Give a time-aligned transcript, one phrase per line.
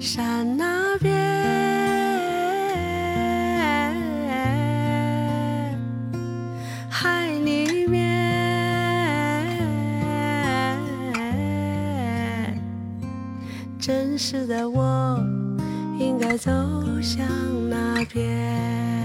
[0.00, 1.12] 山那边，
[6.88, 8.08] 海里面，
[13.78, 15.18] 真实的我
[15.98, 16.50] 应该走
[17.02, 17.26] 向
[17.68, 18.97] 哪边？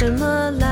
[0.00, 0.69] 什么来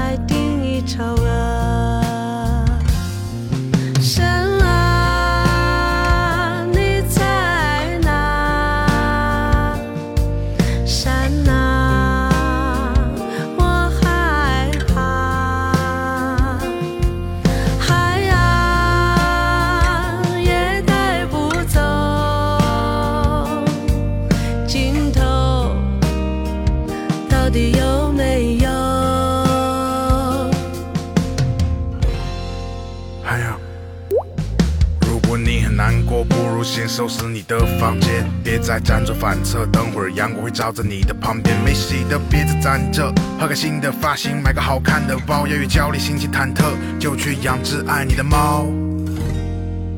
[39.14, 39.64] 反侧。
[39.66, 46.64] 等会儿阳光会照在你的旁边，没洗的别再攒着，换个新的发型，买个好看的包，要与焦虑，心情忐忑，
[46.98, 48.66] 就去养只爱你的猫。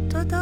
[0.09, 0.39] 多多。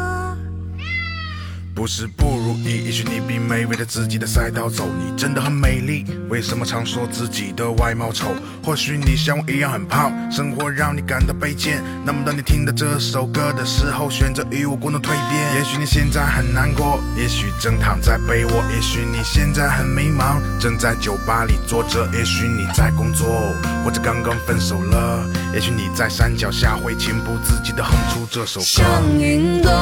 [1.73, 2.28] 不是不
[2.77, 6.05] 也许你并没围着自己的赛道走，你真的很美丽。
[6.29, 8.35] 为什么常说自己的外貌丑？
[8.63, 11.83] 或许你像我一样很胖，生活让你感到卑贱。
[12.05, 15.55] 那么当你听到这首歌的时候，选择与我共同蜕变。
[15.55, 23.27] 也许你现在很难过，也许正躺在被窝，也许你现在很迷茫，正在酒吧里坐着，也许你在工作，
[23.83, 25.25] 或者刚刚分手了。
[25.53, 28.65] 也许你在山脚下会情不自禁地哼出这首歌。
[28.65, 29.73] 像云端，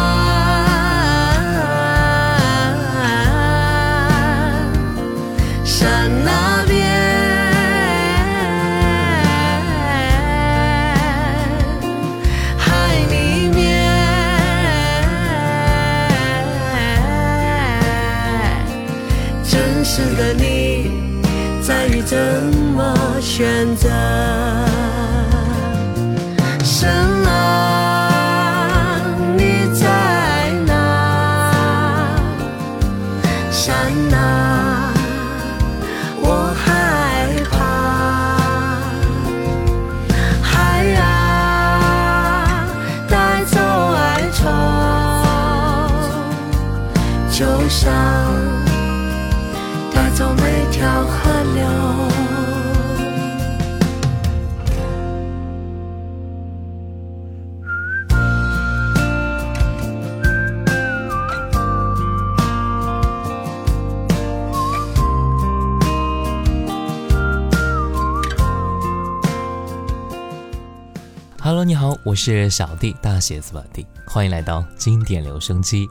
[72.08, 75.86] 我是小弟，大写字母弟，欢迎来到经典留声机。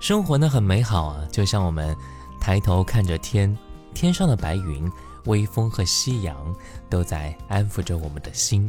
[0.00, 1.96] 生活呢很美好啊，就像我们
[2.40, 3.56] 抬头看着天，
[3.94, 4.90] 天上的白云、
[5.26, 6.52] 微风和夕阳
[6.90, 8.68] 都在安抚着我们的心。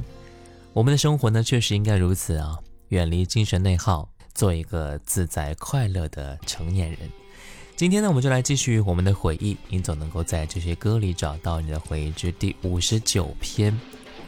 [0.73, 2.55] 我们的生活呢确实应该如此啊，
[2.89, 6.99] 远离精神内耗，做一个自在快乐的成年人。
[7.75, 13.75] 今天呢，我们就来继续我们的回忆，你总能够在这些歌里找到你的回忆之第五十九篇。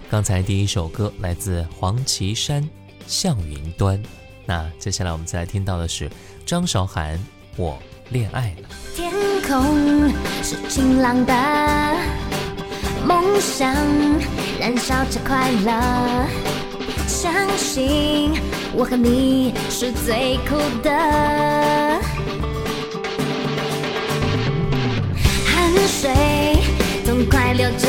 [0.09, 2.61] 刚才第一首歌来自黄绮珊，
[3.07, 3.97] 《向云端》。
[4.45, 6.09] 那接下来我们再来听到的是
[6.45, 7.17] 张韶涵，
[7.57, 7.77] 《我
[8.09, 8.69] 恋爱了》。
[8.95, 9.11] 天
[9.41, 10.09] 空
[10.43, 11.33] 是晴朗的，
[13.05, 13.75] 梦想
[14.59, 16.27] 燃烧着快乐，
[17.07, 18.31] 相信
[18.73, 20.91] 我和你是最酷的，
[25.45, 26.13] 汗水
[27.03, 27.87] 痛快流着，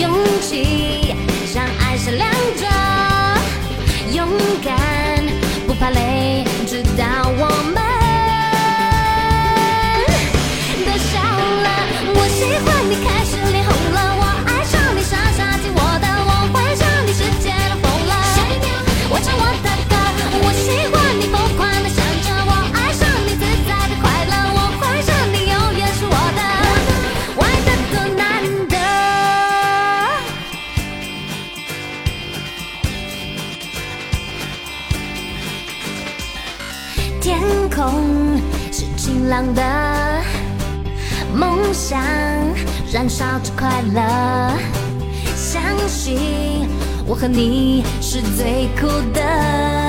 [0.00, 0.10] 勇
[0.40, 1.14] 气
[1.54, 2.66] 让爱闪亮着，
[4.14, 4.26] 勇
[4.64, 4.72] 敢
[5.66, 6.09] 不怕累，
[47.20, 49.79] 和你是最酷的。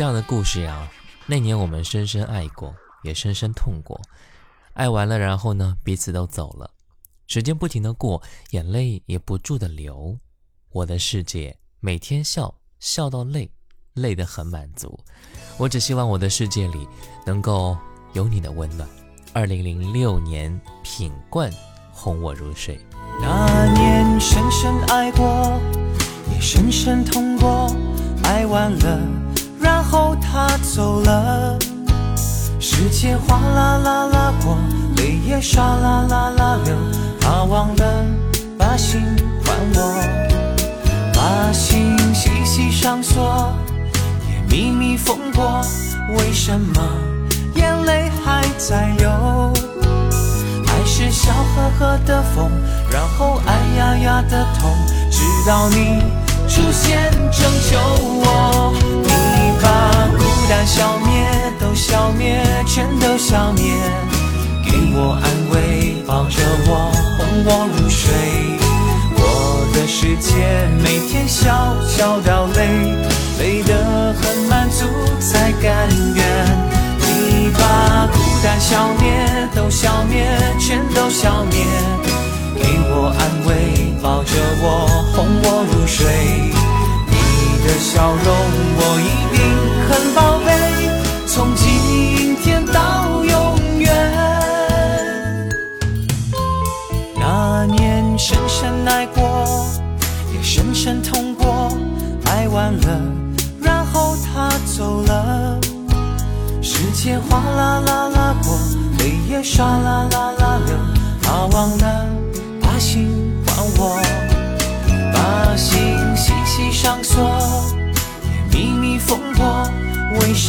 [0.00, 0.90] 这样的故事啊。
[1.26, 4.00] 那年我们深深爱过，也深深痛过，
[4.72, 6.70] 爱完了，然后呢，彼此都走了。
[7.26, 10.16] 时间不停的过，眼泪也不住的流。
[10.70, 13.50] 我的世界每天笑，笑到累，
[13.92, 14.98] 累得很满足。
[15.58, 16.88] 我只希望我的世界里
[17.26, 17.76] 能够
[18.14, 18.88] 有你的温暖。
[19.34, 21.52] 二零零六年，品冠
[21.92, 22.80] 哄我入睡。
[23.20, 25.60] 那年深深爱过，
[26.32, 27.70] 也深深痛过，
[28.24, 28.98] 爱完了，
[30.62, 31.58] 走了。
[32.58, 34.56] 时间哗啦啦啦过，
[34.96, 36.74] 泪也唰啦啦啦流，
[37.20, 38.04] 他忘了
[38.58, 39.00] 把心
[39.44, 39.94] 还我，
[41.14, 43.52] 把心细细上锁，
[44.28, 45.62] 也秘密缝过，
[46.16, 46.82] 为什么
[47.54, 49.52] 眼泪还在流？
[50.66, 52.50] 爱是笑呵呵的风，
[52.90, 54.70] 然后哎呀呀的痛，
[55.10, 56.02] 直到你
[56.48, 57.78] 出现拯救
[58.22, 59.09] 我。
[60.50, 61.24] 你把孤单消灭，
[61.60, 63.72] 都消灭，全都消灭，
[64.64, 68.10] 给我安慰，抱着我，哄我入睡。
[69.14, 72.66] 我的世界每天笑笑到累，
[73.38, 74.86] 累得很满足
[75.20, 76.24] 才甘愿。
[76.98, 80.26] 你把孤单消灭，都消灭，
[80.58, 81.64] 全都消灭，
[82.56, 86.04] 给我安慰，抱着我，哄我入睡。
[87.06, 87.16] 你
[87.64, 88.26] 的笑容
[88.76, 89.29] 我一
[90.14, 90.52] 宝贝，
[91.26, 93.90] 从今天到永远。
[97.18, 99.46] 那年深深爱过，
[100.34, 101.70] 也深深痛过，
[102.26, 103.00] 爱完了，
[103.60, 105.58] 然后他走了。
[106.62, 108.58] 时间哗啦啦啦过，
[108.98, 110.76] 泪也唰啦啦啦流，
[111.22, 112.06] 他忘了
[112.60, 114.00] 把心还我，
[115.12, 115.78] 把心
[116.16, 117.22] 细细上锁，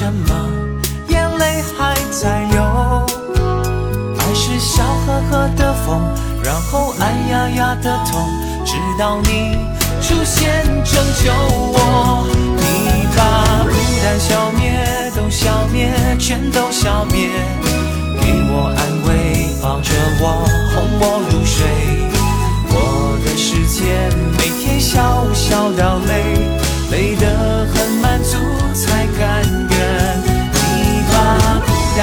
[0.01, 0.49] 什么
[1.09, 2.59] 眼泪还在流？
[4.17, 6.01] 爱是笑呵呵的风，
[6.43, 8.27] 然后哎呀呀的痛，
[8.65, 9.55] 直到你
[10.01, 12.25] 出现拯救我。
[12.57, 14.73] 你把孤单消灭，
[15.15, 17.29] 都消灭，全都消灭，
[18.19, 20.23] 给我安慰，抱着我，
[20.73, 21.63] 哄我入睡。
[22.73, 26.41] 我的世界每天笑笑到累，
[26.89, 27.40] 累的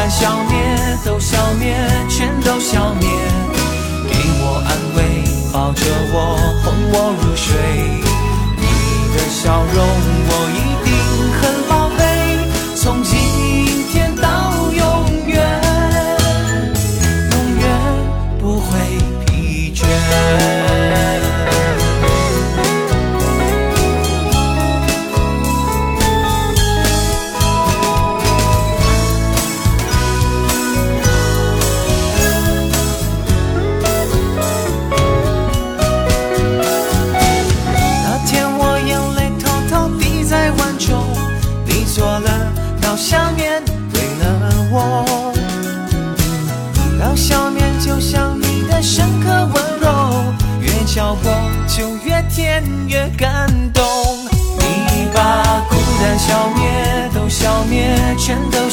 [0.08, 0.56] 消灭，
[1.04, 1.76] 都消灭，
[2.08, 3.08] 全都消灭，
[4.08, 5.00] 给我安慰，
[5.52, 7.54] 抱着我，哄我入睡。
[8.56, 8.64] 你
[9.14, 9.76] 的笑容
[10.28, 10.32] 我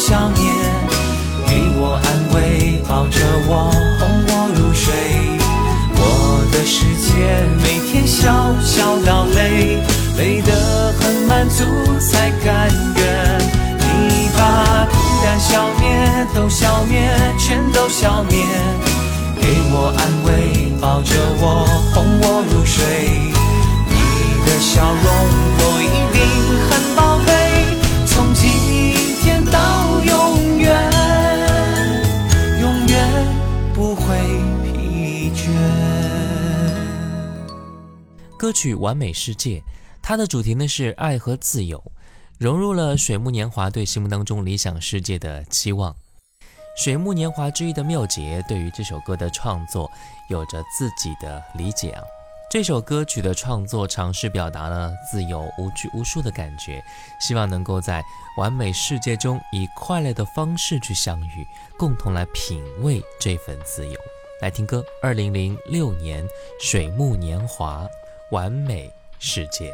[0.05, 0.37] 全都消灭，
[1.47, 4.93] 给我安慰，抱着我，哄我入睡。
[5.97, 5.99] 我
[6.51, 7.09] 的世界
[7.63, 9.81] 每天笑笑到累，
[10.17, 11.63] 累得很满足
[11.99, 13.39] 才甘愿。
[13.79, 15.83] 你把孤单消灭，
[16.35, 17.09] 都消灭，
[17.39, 18.45] 全都消灭，
[19.41, 22.85] 给我安慰，抱着我，哄我入睡。
[23.89, 23.95] 你
[24.45, 25.07] 的笑容
[25.57, 26.04] 我一
[38.37, 39.59] 歌曲《完美世界》，
[40.03, 41.83] 它的主题呢是爱和自由，
[42.37, 45.95] 融入了水木年华对心目当中理想世界的期望。
[46.77, 49.89] 水木年华之一的妙杰对于这首歌的创作
[50.29, 52.03] 有着自己的理解啊。
[52.51, 56.83] 这首歌曲的创作尝试表达了自由无拘无束的感觉，
[57.19, 58.03] 希望能够在
[58.37, 61.47] 完美世界中以快乐的方式去相遇，
[61.77, 63.99] 共同来品味这份自由。
[64.45, 66.23] 来听歌，二零零六年
[66.59, 67.83] 《水木年华》。
[68.29, 69.73] 完美世界。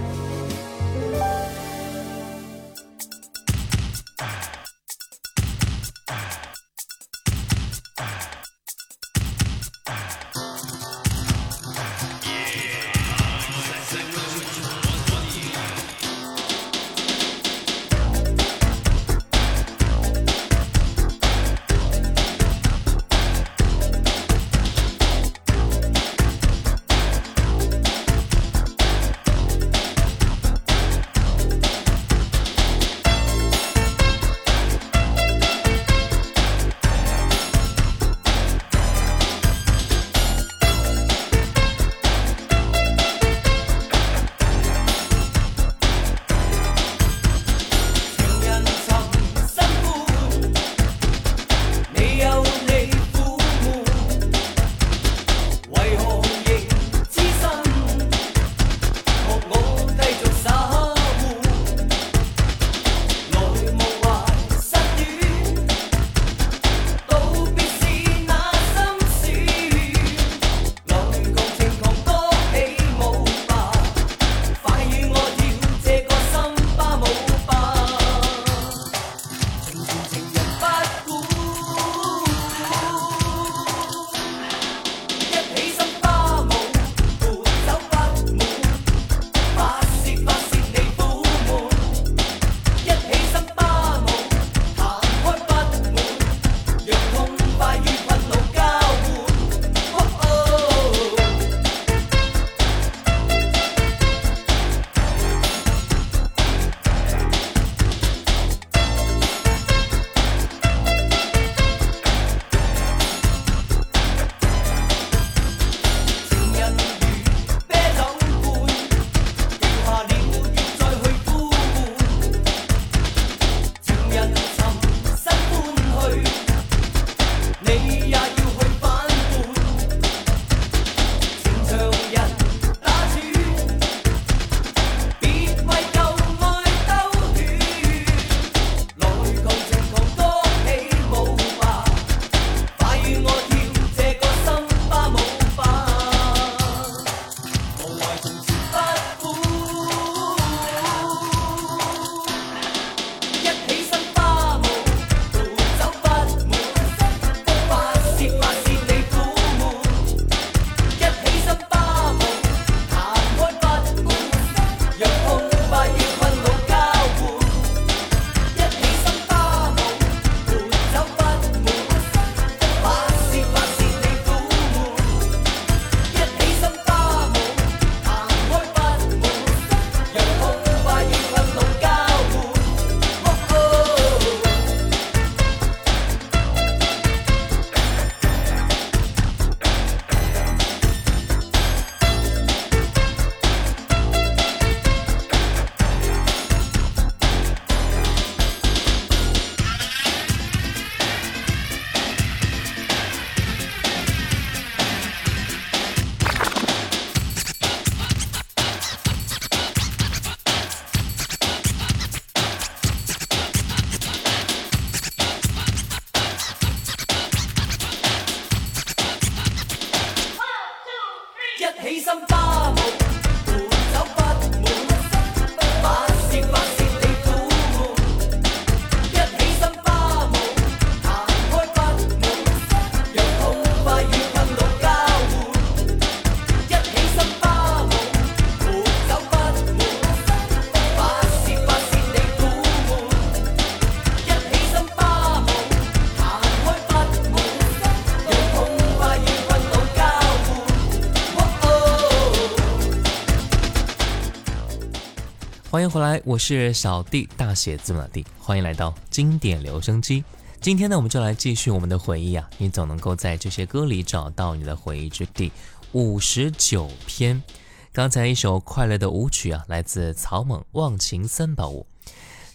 [255.91, 260.23] 回来，我是小弟，大写字母的弟，欢迎来到经典留声机。
[260.61, 262.49] 今天呢，我们就来继续我们的回忆啊！
[262.57, 265.51] 你总能够在这些歌里找到你的回忆之地。
[265.91, 267.43] 五十九篇，
[267.91, 271.85] 刚才一首快乐的舞曲啊，来自草蜢《忘情三宝舞》。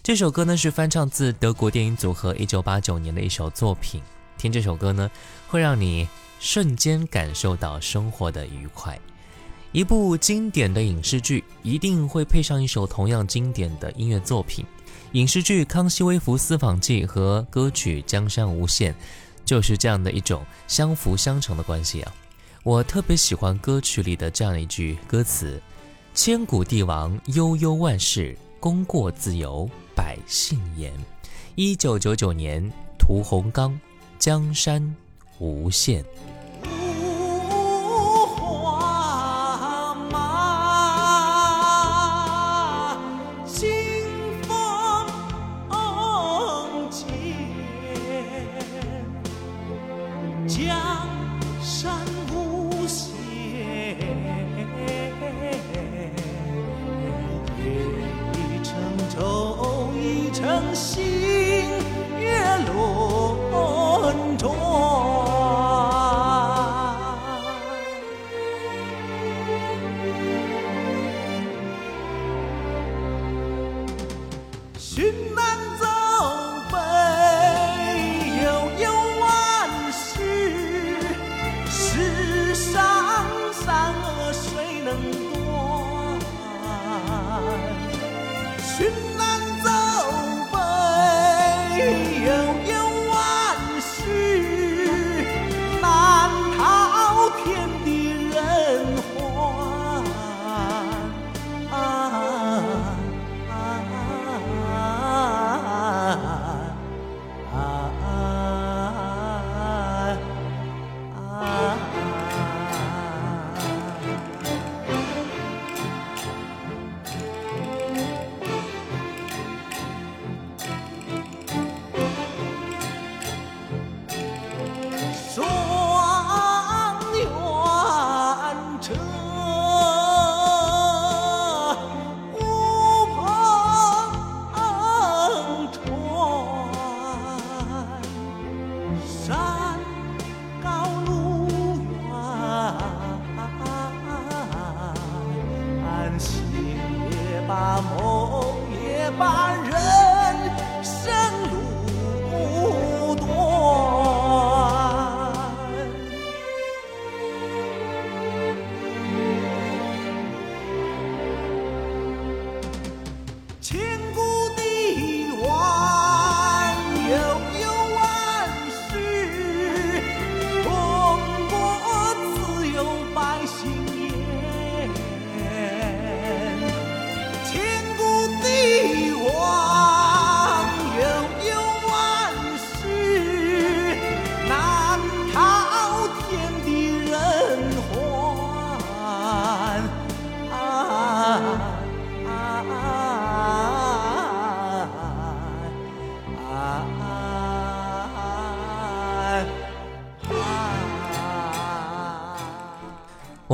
[0.02, 4.00] 这首歌呢是翻唱自德国电影组合一九八九年的一首作品。
[4.38, 5.10] 听这首歌呢，
[5.46, 6.08] 会让你
[6.40, 8.98] 瞬间感受到生活的愉快。
[9.72, 14.64] 一部经典的影视剧一定会配上一首同样经典的音乐作品。
[15.12, 18.92] 影视剧《康熙微服私访记》和歌曲《江山无限》
[19.44, 22.14] 就是这样的一种相辅相成的关系啊！
[22.62, 25.60] 我特别喜欢歌曲里的这样一句歌词
[26.14, 30.92] ：“千古帝王悠悠万世，功过自有百姓言。”
[31.54, 33.72] 一九九九年，屠洪刚，
[34.18, 34.94] 《江山
[35.38, 36.02] 无限》。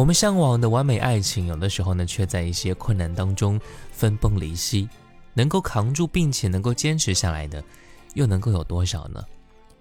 [0.03, 3.61] 我们向往的完美爱情，有的时候呢，却在一些困难当中
[3.93, 4.89] 分崩离析。
[5.33, 7.63] 能够扛住并且能够坚持下来的，
[8.15, 9.25] 又能够有多少呢？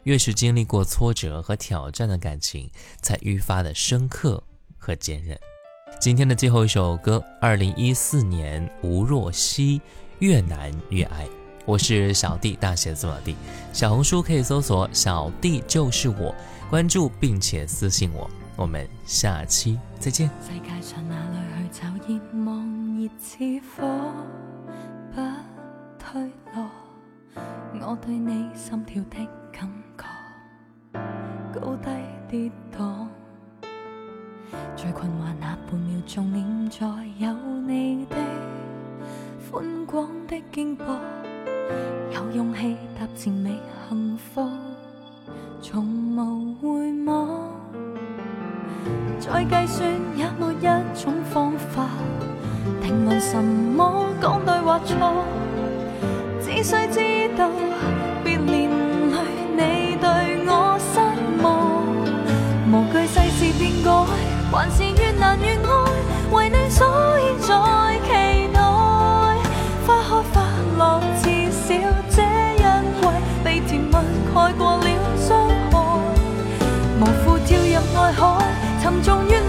[0.03, 2.69] 越是经历过挫折和挑战的感情，
[3.01, 4.43] 才愈发的深刻
[4.77, 5.35] 和坚韧。
[5.99, 9.79] 今天的最后一首歌，二零一四年吴若希
[10.19, 11.25] 《越难越爱》。
[11.65, 13.35] 我是小弟，大写字母弟。
[13.73, 16.35] 小红书可以搜索“小弟就是我”，
[16.69, 18.29] 关注并且私信我。
[18.55, 20.27] 我们下期再见。
[20.41, 21.37] 世界上哪里
[21.69, 22.65] 去找热望
[22.97, 23.37] 热似
[23.69, 24.11] 火，
[25.13, 25.21] 不
[25.99, 26.23] 退
[26.55, 26.67] 落。
[27.79, 30.99] 我对你心跳的感觉，
[31.53, 31.89] 高低
[32.27, 33.07] 跌宕。
[34.75, 36.87] 最困惑那半秒钟，念在
[37.19, 38.15] 有你的
[39.51, 40.97] 宽广的肩膊，
[42.15, 43.55] 有勇气踏前觅
[43.87, 44.49] 幸福，
[45.61, 45.85] 从
[46.15, 47.60] 无回望。
[49.19, 50.65] 再计算也没一
[50.99, 51.87] 种方法
[52.81, 55.23] 定论什么讲对或错，
[56.41, 57.49] 只需知道
[58.23, 58.69] 别连
[59.11, 59.17] 累
[59.55, 60.05] 你对
[60.45, 60.99] 我失
[61.41, 61.45] 望，
[62.71, 63.87] 无惧世事变改，
[64.51, 65.67] 还是越难越爱，
[66.31, 66.85] 为你所
[67.19, 67.49] 以在
[68.05, 68.09] 期
[68.53, 68.59] 待，
[69.87, 70.35] 花开花
[70.77, 71.67] 落至少
[72.09, 72.21] 这
[72.55, 72.57] 一
[72.99, 73.01] 季，
[73.43, 75.73] 被甜蜜盖过了伤害，
[76.99, 78.50] 无负跳入爱海。
[78.81, 79.40] 沉重越，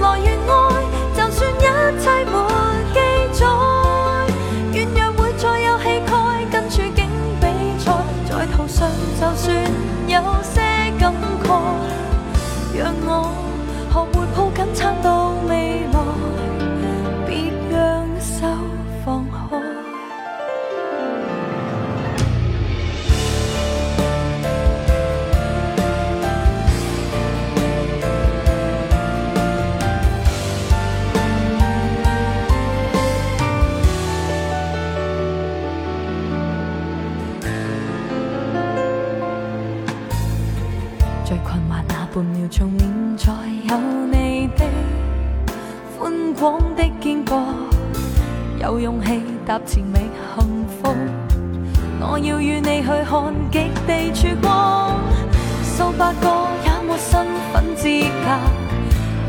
[42.54, 43.32] 从现在
[43.70, 43.80] 有
[44.12, 44.66] 你的
[45.98, 47.40] 宽广的肩膊，
[48.60, 49.98] 有勇气踏前觅
[50.36, 50.94] 幸福。
[51.98, 55.00] 我要与你去看极地曙光，
[55.64, 56.28] 数百个
[56.66, 57.88] 也没身份资
[58.22, 58.28] 格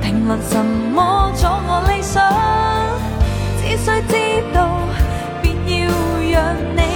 [0.02, 0.58] 评论什
[0.94, 2.22] 么阻我理想，
[3.62, 4.14] 只需知
[4.54, 4.68] 道，
[5.42, 5.46] 别
[5.80, 5.88] 要
[6.30, 6.93] 让你。